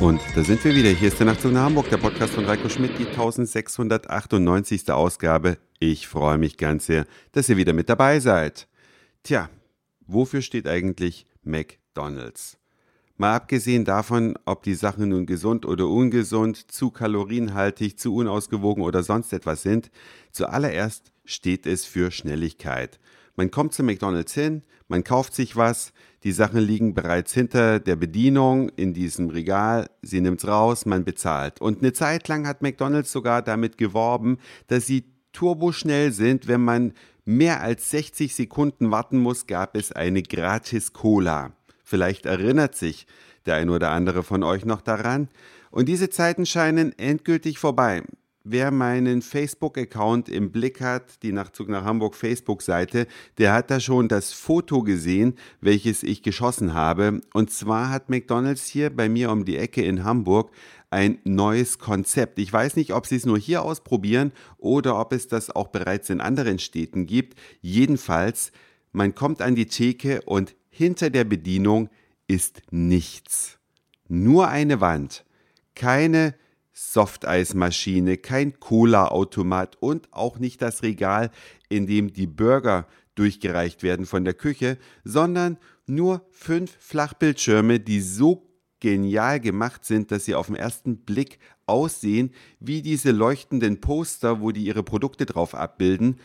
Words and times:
Und 0.00 0.20
da 0.34 0.44
sind 0.44 0.62
wir 0.62 0.74
wieder. 0.74 0.90
Hier 0.90 1.08
ist 1.08 1.18
der 1.18 1.26
Nachtzug 1.26 1.52
nach 1.52 1.64
Hamburg, 1.64 1.88
der 1.88 1.96
Podcast 1.96 2.34
von 2.34 2.44
Reiko 2.44 2.68
Schmidt, 2.68 2.98
die 2.98 3.06
1698. 3.06 4.90
Ausgabe. 4.90 5.56
Ich 5.78 6.06
freue 6.06 6.36
mich 6.36 6.58
ganz 6.58 6.84
sehr, 6.86 7.06
dass 7.32 7.48
ihr 7.48 7.56
wieder 7.56 7.72
mit 7.72 7.88
dabei 7.88 8.20
seid. 8.20 8.68
Tja, 9.22 9.48
wofür 10.06 10.42
steht 10.42 10.68
eigentlich 10.68 11.26
McDonald's? 11.42 12.58
Mal 13.16 13.36
abgesehen 13.36 13.86
davon, 13.86 14.38
ob 14.44 14.62
die 14.64 14.74
Sachen 14.74 15.08
nun 15.08 15.24
gesund 15.24 15.64
oder 15.64 15.88
ungesund, 15.88 16.70
zu 16.70 16.90
kalorienhaltig, 16.90 17.98
zu 17.98 18.14
unausgewogen 18.14 18.84
oder 18.84 19.02
sonst 19.02 19.32
etwas 19.32 19.62
sind, 19.62 19.90
zuallererst 20.30 21.10
steht 21.24 21.66
es 21.66 21.86
für 21.86 22.10
Schnelligkeit. 22.10 23.00
Man 23.36 23.50
kommt 23.50 23.74
zu 23.74 23.82
McDonald's 23.82 24.32
hin, 24.32 24.62
man 24.88 25.04
kauft 25.04 25.34
sich 25.34 25.56
was, 25.56 25.92
die 26.24 26.32
Sachen 26.32 26.60
liegen 26.60 26.94
bereits 26.94 27.34
hinter 27.34 27.80
der 27.80 27.96
Bedienung 27.96 28.70
in 28.70 28.94
diesem 28.94 29.28
Regal, 29.28 29.90
sie 30.02 30.20
nimmt's 30.20 30.46
raus, 30.48 30.86
man 30.86 31.04
bezahlt. 31.04 31.60
Und 31.60 31.80
eine 31.80 31.92
Zeit 31.92 32.28
lang 32.28 32.46
hat 32.46 32.62
McDonald's 32.62 33.12
sogar 33.12 33.42
damit 33.42 33.76
geworben, 33.78 34.38
dass 34.68 34.86
sie 34.86 35.04
turboschnell 35.32 36.12
sind, 36.12 36.48
wenn 36.48 36.62
man 36.62 36.94
mehr 37.26 37.60
als 37.60 37.90
60 37.90 38.34
Sekunden 38.34 38.90
warten 38.90 39.18
muss, 39.18 39.46
gab 39.46 39.76
es 39.76 39.92
eine 39.92 40.22
gratis 40.22 40.94
Cola. 40.94 41.52
Vielleicht 41.84 42.24
erinnert 42.24 42.74
sich 42.74 43.06
der 43.44 43.56
ein 43.56 43.70
oder 43.70 43.90
andere 43.90 44.22
von 44.22 44.42
euch 44.42 44.64
noch 44.64 44.80
daran. 44.80 45.28
Und 45.70 45.88
diese 45.88 46.10
Zeiten 46.10 46.46
scheinen 46.46 46.98
endgültig 46.98 47.58
vorbei. 47.58 48.02
Wer 48.48 48.70
meinen 48.70 49.22
Facebook-Account 49.22 50.28
im 50.28 50.52
Blick 50.52 50.80
hat, 50.80 51.20
die 51.24 51.32
Nachtzug 51.32 51.68
nach 51.68 51.82
Hamburg 51.82 52.14
Facebook-Seite, 52.14 53.08
der 53.38 53.52
hat 53.52 53.72
da 53.72 53.80
schon 53.80 54.06
das 54.06 54.32
Foto 54.32 54.84
gesehen, 54.84 55.34
welches 55.60 56.04
ich 56.04 56.22
geschossen 56.22 56.72
habe. 56.72 57.22
Und 57.34 57.50
zwar 57.50 57.90
hat 57.90 58.08
McDonald's 58.08 58.68
hier 58.68 58.90
bei 58.90 59.08
mir 59.08 59.32
um 59.32 59.44
die 59.44 59.56
Ecke 59.56 59.82
in 59.82 60.04
Hamburg 60.04 60.52
ein 60.90 61.18
neues 61.24 61.80
Konzept. 61.80 62.38
Ich 62.38 62.52
weiß 62.52 62.76
nicht, 62.76 62.92
ob 62.92 63.06
sie 63.06 63.16
es 63.16 63.26
nur 63.26 63.36
hier 63.36 63.62
ausprobieren 63.62 64.30
oder 64.58 65.00
ob 65.00 65.12
es 65.12 65.26
das 65.26 65.50
auch 65.50 65.66
bereits 65.66 66.08
in 66.08 66.20
anderen 66.20 66.60
Städten 66.60 67.06
gibt. 67.06 67.36
Jedenfalls, 67.62 68.52
man 68.92 69.16
kommt 69.16 69.42
an 69.42 69.56
die 69.56 69.66
Theke 69.66 70.22
und 70.24 70.54
hinter 70.70 71.10
der 71.10 71.24
Bedienung 71.24 71.90
ist 72.28 72.62
nichts. 72.70 73.58
Nur 74.06 74.46
eine 74.46 74.80
Wand. 74.80 75.24
Keine 75.74 76.36
Softeismaschine, 76.78 78.18
kein 78.18 78.60
Cola-Automat 78.60 79.76
und 79.80 80.12
auch 80.12 80.38
nicht 80.38 80.60
das 80.60 80.82
Regal, 80.82 81.30
in 81.70 81.86
dem 81.86 82.12
die 82.12 82.26
Burger 82.26 82.86
durchgereicht 83.14 83.82
werden 83.82 84.04
von 84.04 84.24
der 84.24 84.34
Küche, 84.34 84.76
sondern 85.02 85.56
nur 85.86 86.26
fünf 86.30 86.76
Flachbildschirme, 86.78 87.80
die 87.80 88.02
so 88.02 88.46
genial 88.80 89.40
gemacht 89.40 89.86
sind, 89.86 90.10
dass 90.12 90.26
sie 90.26 90.34
auf 90.34 90.48
den 90.48 90.56
ersten 90.56 90.98
Blick 90.98 91.38
aussehen 91.64 92.30
wie 92.60 92.82
diese 92.82 93.10
leuchtenden 93.10 93.80
Poster, 93.80 94.42
wo 94.42 94.52
die 94.52 94.64
ihre 94.64 94.82
Produkte 94.82 95.24
drauf 95.24 95.54
abbilden 95.54 96.20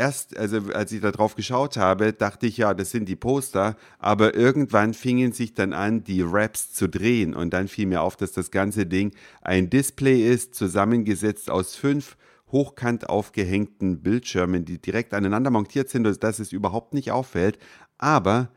erst, 0.00 0.36
also 0.36 0.72
als 0.72 0.90
ich 0.92 1.02
da 1.02 1.12
drauf 1.12 1.34
geschaut 1.34 1.76
habe, 1.76 2.14
dachte 2.14 2.46
ich, 2.46 2.56
ja, 2.56 2.72
das 2.72 2.90
sind 2.90 3.08
die 3.08 3.16
Poster, 3.16 3.76
aber 3.98 4.34
irgendwann 4.34 4.94
fingen 4.94 5.32
sich 5.32 5.52
dann 5.52 5.74
an, 5.74 6.02
die 6.02 6.22
Raps 6.22 6.72
zu 6.72 6.88
drehen. 6.88 7.34
Und 7.34 7.50
dann 7.50 7.68
fiel 7.68 7.86
mir 7.86 8.00
auf, 8.00 8.16
dass 8.16 8.32
das 8.32 8.50
ganze 8.50 8.86
Ding 8.86 9.12
ein 9.42 9.68
Display 9.68 10.26
ist, 10.26 10.54
zusammengesetzt 10.54 11.50
aus 11.50 11.76
fünf 11.76 12.16
hochkant 12.50 13.08
aufgehängten 13.08 14.02
Bildschirmen, 14.02 14.64
die 14.64 14.80
direkt 14.80 15.14
aneinander 15.14 15.50
montiert 15.50 15.90
sind, 15.90 16.04
dass 16.04 16.38
es 16.40 16.50
überhaupt 16.50 16.94
nicht 16.94 17.12
auffällt, 17.12 17.58
aber 17.98 18.48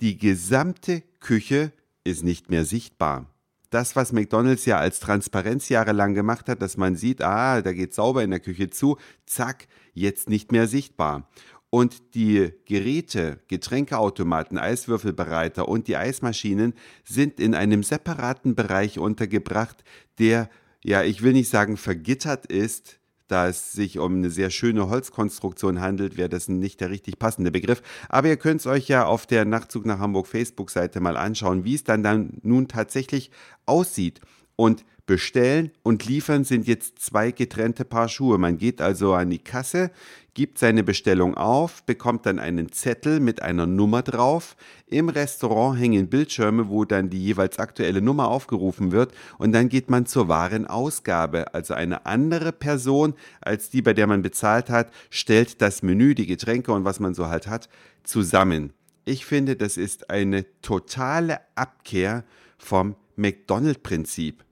die 0.00 0.18
gesamte 0.18 1.02
Küche 1.20 1.72
ist 2.04 2.24
nicht 2.24 2.50
mehr 2.50 2.64
sichtbar 2.64 3.31
das, 3.72 3.96
was 3.96 4.12
McDonald's 4.12 4.66
ja 4.66 4.78
als 4.78 5.00
Transparenz 5.00 5.68
jahrelang 5.68 6.14
gemacht 6.14 6.48
hat, 6.48 6.62
dass 6.62 6.76
man 6.76 6.96
sieht, 6.96 7.22
ah, 7.22 7.62
da 7.62 7.72
geht 7.72 7.94
sauber 7.94 8.22
in 8.22 8.30
der 8.30 8.40
Küche 8.40 8.70
zu, 8.70 8.98
zack, 9.26 9.66
jetzt 9.94 10.28
nicht 10.28 10.52
mehr 10.52 10.66
sichtbar. 10.66 11.28
Und 11.70 12.14
die 12.14 12.52
Geräte, 12.66 13.40
Getränkeautomaten, 13.48 14.58
Eiswürfelbereiter 14.58 15.68
und 15.68 15.88
die 15.88 15.96
Eismaschinen 15.96 16.74
sind 17.02 17.40
in 17.40 17.54
einem 17.54 17.82
separaten 17.82 18.54
Bereich 18.54 18.98
untergebracht, 18.98 19.82
der, 20.18 20.50
ja, 20.84 21.02
ich 21.02 21.22
will 21.22 21.32
nicht 21.32 21.48
sagen 21.48 21.78
vergittert 21.78 22.44
ist, 22.44 23.00
da 23.32 23.48
es 23.48 23.72
sich 23.72 23.98
um 23.98 24.16
eine 24.16 24.30
sehr 24.30 24.50
schöne 24.50 24.88
Holzkonstruktion 24.90 25.80
handelt, 25.80 26.16
wäre 26.16 26.28
das 26.28 26.48
nicht 26.48 26.80
der 26.80 26.90
richtig 26.90 27.18
passende 27.18 27.50
Begriff. 27.50 27.82
Aber 28.08 28.28
ihr 28.28 28.36
könnt 28.36 28.60
es 28.60 28.66
euch 28.66 28.88
ja 28.88 29.06
auf 29.06 29.26
der 29.26 29.44
Nachtzug 29.44 29.86
nach 29.86 29.98
Hamburg 29.98 30.26
Facebook-Seite 30.26 31.00
mal 31.00 31.16
anschauen, 31.16 31.64
wie 31.64 31.74
es 31.74 31.82
dann, 31.82 32.02
dann 32.02 32.38
nun 32.42 32.68
tatsächlich 32.68 33.30
aussieht. 33.66 34.20
Und 34.54 34.84
bestellen 35.06 35.72
und 35.82 36.04
liefern 36.04 36.44
sind 36.44 36.66
jetzt 36.66 36.98
zwei 37.00 37.32
getrennte 37.32 37.84
Paar 37.84 38.08
Schuhe. 38.08 38.38
Man 38.38 38.58
geht 38.58 38.80
also 38.80 39.14
an 39.14 39.30
die 39.30 39.38
Kasse, 39.38 39.90
gibt 40.34 40.58
seine 40.58 40.82
Bestellung 40.82 41.36
auf, 41.36 41.82
bekommt 41.84 42.26
dann 42.26 42.38
einen 42.38 42.72
Zettel 42.72 43.20
mit 43.20 43.42
einer 43.42 43.66
Nummer 43.66 44.02
drauf. 44.02 44.56
Im 44.86 45.08
Restaurant 45.08 45.78
hängen 45.78 46.08
Bildschirme, 46.08 46.68
wo 46.68 46.84
dann 46.84 47.10
die 47.10 47.22
jeweils 47.22 47.58
aktuelle 47.58 48.00
Nummer 48.00 48.28
aufgerufen 48.28 48.92
wird 48.92 49.12
und 49.38 49.52
dann 49.52 49.68
geht 49.68 49.90
man 49.90 50.06
zur 50.06 50.28
Warenausgabe. 50.28 51.54
Also 51.54 51.74
eine 51.74 52.06
andere 52.06 52.52
Person 52.52 53.14
als 53.40 53.70
die, 53.70 53.82
bei 53.82 53.92
der 53.92 54.06
man 54.06 54.22
bezahlt 54.22 54.70
hat, 54.70 54.90
stellt 55.10 55.60
das 55.60 55.82
Menü, 55.82 56.14
die 56.14 56.26
Getränke 56.26 56.72
und 56.72 56.84
was 56.84 57.00
man 57.00 57.14
so 57.14 57.28
halt 57.28 57.46
hat, 57.46 57.68
zusammen. 58.02 58.72
Ich 59.04 59.26
finde, 59.26 59.56
das 59.56 59.76
ist 59.76 60.10
eine 60.10 60.46
totale 60.62 61.40
Abkehr 61.56 62.24
vom 62.56 62.96
McDonald-Prinzip. 63.16 64.44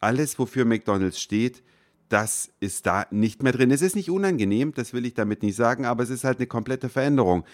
Alles, 0.00 0.38
wofür 0.38 0.64
McDonald's 0.64 1.20
steht, 1.20 1.62
das 2.08 2.50
ist 2.60 2.86
da 2.86 3.06
nicht 3.10 3.42
mehr 3.42 3.52
drin. 3.52 3.70
Es 3.70 3.82
ist 3.82 3.96
nicht 3.96 4.10
unangenehm, 4.10 4.72
das 4.74 4.92
will 4.92 5.06
ich 5.06 5.14
damit 5.14 5.42
nicht 5.42 5.56
sagen, 5.56 5.84
aber 5.84 6.02
es 6.02 6.10
ist 6.10 6.24
halt 6.24 6.38
eine 6.38 6.46
komplette 6.46 6.88
Veränderung. 6.88 7.44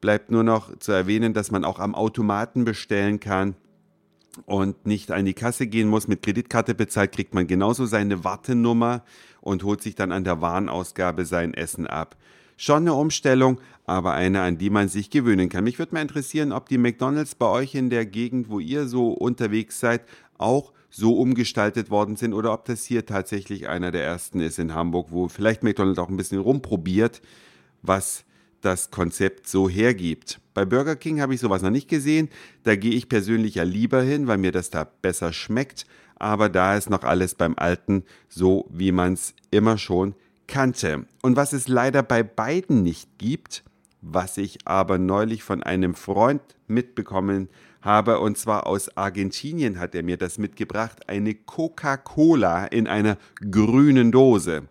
Bleibt 0.00 0.30
nur 0.30 0.42
noch 0.42 0.76
zu 0.78 0.92
erwähnen, 0.92 1.34
dass 1.34 1.50
man 1.50 1.64
auch 1.64 1.78
am 1.78 1.94
Automaten 1.94 2.64
bestellen 2.64 3.20
kann 3.20 3.54
und 4.46 4.86
nicht 4.86 5.10
an 5.10 5.24
die 5.24 5.34
Kasse 5.34 5.66
gehen 5.66 5.88
muss. 5.88 6.08
Mit 6.08 6.22
Kreditkarte 6.22 6.74
bezahlt, 6.74 7.12
kriegt 7.12 7.34
man 7.34 7.46
genauso 7.46 7.86
seine 7.86 8.24
Wartenummer 8.24 9.04
und 9.40 9.62
holt 9.62 9.82
sich 9.82 9.94
dann 9.94 10.12
an 10.12 10.24
der 10.24 10.40
Warenausgabe 10.40 11.24
sein 11.24 11.54
Essen 11.54 11.86
ab. 11.86 12.16
Schon 12.56 12.82
eine 12.82 12.94
Umstellung, 12.94 13.60
aber 13.86 14.12
eine, 14.12 14.42
an 14.42 14.58
die 14.58 14.70
man 14.70 14.88
sich 14.88 15.10
gewöhnen 15.10 15.48
kann. 15.48 15.64
Mich 15.64 15.78
würde 15.78 15.94
mal 15.94 16.02
interessieren, 16.02 16.52
ob 16.52 16.68
die 16.68 16.78
McDonalds 16.78 17.34
bei 17.34 17.46
euch 17.46 17.74
in 17.74 17.90
der 17.90 18.04
Gegend, 18.04 18.50
wo 18.50 18.60
ihr 18.60 18.86
so 18.86 19.12
unterwegs 19.12 19.80
seid, 19.80 20.02
auch 20.36 20.72
so 20.90 21.14
umgestaltet 21.14 21.90
worden 21.90 22.16
sind 22.16 22.34
oder 22.34 22.52
ob 22.52 22.64
das 22.64 22.84
hier 22.84 23.06
tatsächlich 23.06 23.68
einer 23.68 23.90
der 23.90 24.04
ersten 24.04 24.40
ist 24.40 24.58
in 24.58 24.74
Hamburg, 24.74 25.08
wo 25.10 25.28
vielleicht 25.28 25.62
McDonald's 25.62 25.98
auch 25.98 26.08
ein 26.08 26.16
bisschen 26.16 26.40
rumprobiert, 26.40 27.22
was 27.82 28.24
das 28.60 28.90
Konzept 28.90 29.48
so 29.48 29.68
hergibt. 29.68 30.40
Bei 30.52 30.64
Burger 30.64 30.96
King 30.96 31.20
habe 31.20 31.34
ich 31.34 31.40
sowas 31.40 31.62
noch 31.62 31.70
nicht 31.70 31.88
gesehen. 31.88 32.28
Da 32.64 32.76
gehe 32.76 32.92
ich 32.92 33.08
persönlich 33.08 33.54
ja 33.54 33.62
lieber 33.62 34.02
hin, 34.02 34.26
weil 34.26 34.38
mir 34.38 34.52
das 34.52 34.70
da 34.70 34.84
besser 34.84 35.32
schmeckt. 35.32 35.86
Aber 36.16 36.50
da 36.50 36.76
ist 36.76 36.90
noch 36.90 37.04
alles 37.04 37.34
beim 37.34 37.54
Alten, 37.56 38.04
so 38.28 38.68
wie 38.70 38.92
man 38.92 39.14
es 39.14 39.34
immer 39.50 39.78
schon 39.78 40.14
kannte. 40.46 41.06
Und 41.22 41.36
was 41.36 41.54
es 41.54 41.68
leider 41.68 42.02
bei 42.02 42.22
beiden 42.22 42.82
nicht 42.82 43.08
gibt, 43.16 43.62
was 44.02 44.36
ich 44.36 44.58
aber 44.66 44.98
neulich 44.98 45.42
von 45.42 45.62
einem 45.62 45.94
Freund 45.94 46.42
mitbekommen 46.66 47.48
habe, 47.82 48.20
und 48.20 48.36
zwar 48.38 48.66
aus 48.66 48.96
Argentinien 48.96 49.78
hat 49.78 49.94
er 49.94 50.02
mir 50.02 50.16
das 50.16 50.38
mitgebracht, 50.38 51.08
eine 51.08 51.34
Coca-Cola 51.34 52.66
in 52.66 52.86
einer 52.86 53.16
grünen 53.50 54.12
Dose. 54.12 54.68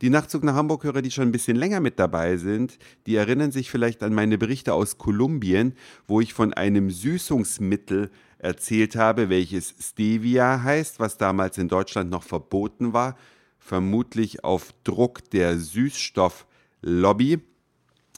Die 0.00 0.10
Nachtzug 0.10 0.42
nach 0.42 0.54
Hamburg-Hörer, 0.54 1.00
die 1.00 1.12
schon 1.12 1.28
ein 1.28 1.32
bisschen 1.32 1.56
länger 1.56 1.78
mit 1.78 2.00
dabei 2.00 2.36
sind, 2.36 2.78
die 3.06 3.14
erinnern 3.14 3.52
sich 3.52 3.70
vielleicht 3.70 4.02
an 4.02 4.12
meine 4.12 4.36
Berichte 4.36 4.74
aus 4.74 4.98
Kolumbien, 4.98 5.74
wo 6.08 6.20
ich 6.20 6.34
von 6.34 6.52
einem 6.52 6.90
Süßungsmittel 6.90 8.10
erzählt 8.38 8.96
habe, 8.96 9.28
welches 9.28 9.74
Stevia 9.80 10.62
heißt, 10.64 10.98
was 10.98 11.18
damals 11.18 11.56
in 11.58 11.68
Deutschland 11.68 12.10
noch 12.10 12.24
verboten 12.24 12.92
war, 12.92 13.16
vermutlich 13.60 14.42
auf 14.42 14.74
Druck 14.82 15.30
der 15.30 15.56
Süßstofflobby. 15.56 17.38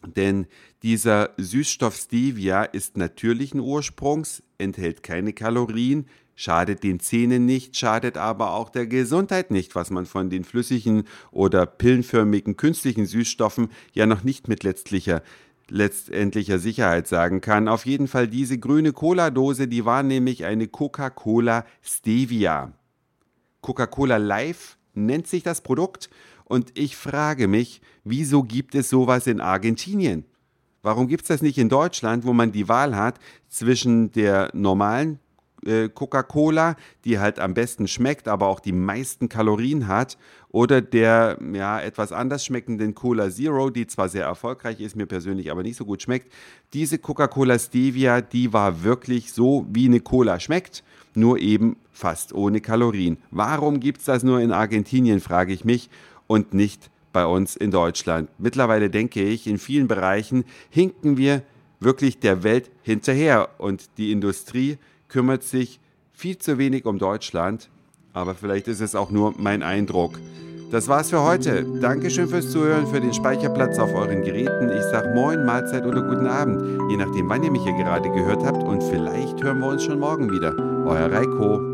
Denn 0.07 0.47
dieser 0.83 1.31
Süßstoff 1.37 1.97
Stevia 1.97 2.65
ist 2.65 2.97
natürlichen 2.97 3.61
Ursprungs, 3.61 4.43
enthält 4.59 5.03
keine 5.03 5.33
Kalorien, 5.33 6.07
schadet 6.35 6.83
den 6.83 7.01
Zähnen 7.01 7.47
nicht, 7.47 7.77
schadet 7.77 8.17
aber 8.17 8.55
auch 8.55 8.71
der 8.71 8.87
Gesundheit 8.87 9.51
nicht, 9.51 9.75
was 9.75 9.91
man 9.91 10.07
von 10.07 10.31
den 10.31 10.45
flüssigen 10.45 11.05
oder 11.31 11.67
pillenförmigen 11.67 12.57
künstlichen 12.57 13.07
Süßstoffen 13.07 13.69
ja 13.93 14.07
noch 14.07 14.25
nicht 14.25 14.49
mit 14.49 14.63
letztlicher 14.65 15.23
letztendlicher 15.71 16.59
Sicherheit 16.59 17.09
sagen 17.09 17.41
kann. 17.41 17.69
Auf 17.69 17.87
jeden 17.87 18.07
Fall 18.07 18.29
diese 18.29 18.59
grüne 18.59 18.93
Cola-Dose, 18.93 19.67
die 19.67 19.87
war 19.87 20.03
nämlich 20.03 20.45
eine 20.45 20.69
Coca-Cola 20.69 21.65
Stevia. 21.81 22.73
Coca-Cola 23.63 24.19
Live 24.19 24.77
nennt 24.93 25.27
sich 25.27 25.43
das 25.43 25.63
Produkt 25.63 26.11
und 26.45 26.79
ich 26.79 26.97
frage 26.97 27.49
mich, 27.49 27.81
wieso 28.05 28.43
gibt 28.43 28.75
es 28.75 28.89
sowas 28.91 29.27
in 29.27 29.41
Argentinien? 29.41 30.25
Warum 30.83 31.09
gibt 31.09 31.23
es 31.23 31.29
das 31.29 31.43
nicht 31.43 31.59
in 31.59 31.71
Deutschland, 31.71 32.25
wo 32.25 32.33
man 32.35 32.53
die 32.53 32.69
Wahl 32.69 32.95
hat 32.95 33.19
zwischen 33.49 34.13
der 34.13 34.51
normalen 34.53 35.19
äh, 35.65 35.89
Coca-Cola, 35.89 36.77
die 37.05 37.19
halt 37.19 37.41
am 37.41 37.55
besten 37.55 37.89
schmeckt, 37.89 38.29
aber 38.29 38.49
auch 38.49 38.61
die 38.61 38.73
meisten 38.73 39.31
Kalorien 39.31 39.89
hat, 39.89 40.19
oder 40.51 40.81
der 40.81 41.39
ja 41.53 41.81
etwas 41.81 42.13
anders 42.13 42.45
schmeckenden 42.45 42.95
Cola 42.95 43.31
Zero, 43.31 43.71
die 43.71 43.87
zwar 43.87 44.09
sehr 44.09 44.27
erfolgreich 44.27 44.81
ist, 44.81 44.95
mir 44.95 45.07
persönlich 45.07 45.51
aber 45.51 45.63
nicht 45.63 45.77
so 45.77 45.85
gut 45.85 46.03
schmeckt. 46.03 46.31
Diese 46.75 46.99
Coca-Cola 46.99 47.59
Stevia, 47.59 48.21
die 48.21 48.53
war 48.53 48.85
wirklich 48.85 49.33
so, 49.33 49.67
wie 49.71 49.87
eine 49.87 50.01
Cola 50.01 50.39
schmeckt, 50.39 50.85
nur 51.15 51.39
eben 51.39 51.77
fast 51.93 52.33
ohne 52.33 52.61
Kalorien. 52.61 53.17
Warum 53.31 53.81
gibt 53.81 54.01
es 54.01 54.05
das 54.05 54.23
nur 54.23 54.41
in 54.41 54.53
Argentinien, 54.53 55.21
frage 55.21 55.53
ich 55.53 55.65
mich, 55.65 55.91
und 56.27 56.55
nicht 56.55 56.91
bei 57.13 57.27
uns 57.27 57.57
in 57.57 57.71
Deutschland? 57.71 58.29
Mittlerweile 58.39 58.91
denke 58.91 59.23
ich, 59.23 59.47
in 59.47 59.59
vielen 59.59 59.89
Bereichen 59.89 60.45
hinken 60.71 61.17
wir 61.17 61.43
wirklich 61.81 62.19
der 62.19 62.43
Welt 62.43 62.71
hinterher. 62.83 63.49
Und 63.59 63.89
die 63.99 64.13
Industrie 64.13 64.79
kümmert 65.09 65.43
sich 65.43 65.81
viel 66.13 66.39
zu 66.39 66.59
wenig 66.59 66.87
um 66.87 66.99
Deutschland. 66.99 67.69
Aber 68.13 68.35
vielleicht 68.35 68.69
ist 68.69 68.81
es 68.81 68.95
auch 68.95 69.11
nur 69.11 69.35
mein 69.37 69.63
Eindruck. 69.63 70.19
Das 70.71 70.89
war's 70.89 71.11
für 71.11 71.23
heute. 71.23 71.65
Dankeschön 71.81 72.29
fürs 72.29 72.51
Zuhören, 72.51 72.87
für 72.87 73.01
den 73.01 73.15
Speicherplatz 73.15 73.79
auf 73.79 73.95
euren 73.95 74.23
Geräten. 74.23 74.71
Ich 74.71 74.83
sag 74.91 75.15
Moin, 75.15 75.45
Mahlzeit 75.45 75.85
oder 75.85 76.03
guten 76.03 76.27
Abend, 76.27 76.91
je 76.91 76.97
nachdem, 76.97 77.29
wann 77.29 77.45
ihr 77.45 77.51
mich 77.51 77.63
hier 77.63 77.77
gerade 77.77 78.11
gehört 78.11 78.45
habt. 78.45 78.63
Und 78.63 78.83
vielleicht 78.83 79.43
hören 79.43 79.61
wir 79.61 79.69
uns 79.69 79.85
schon 79.85 80.01
morgen 80.01 80.33
wieder. 80.33 80.53
Euer 80.87 81.13
Reiko. 81.13 81.74